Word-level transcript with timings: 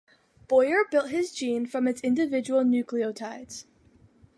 Boyer 0.47 0.85
built 0.89 1.11
his 1.11 1.31
gene 1.31 1.67
from 1.67 1.87
its 1.87 2.01
individual 2.01 2.63
nucleotides. 2.63 3.65